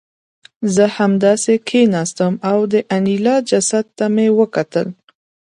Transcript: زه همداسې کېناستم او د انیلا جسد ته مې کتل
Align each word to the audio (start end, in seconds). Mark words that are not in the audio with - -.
زه 0.75 0.85
همداسې 0.97 1.53
کېناستم 1.67 2.33
او 2.51 2.59
د 2.71 2.75
انیلا 2.95 3.35
جسد 3.49 3.85
ته 3.97 4.05
مې 4.15 4.27
کتل 4.55 4.87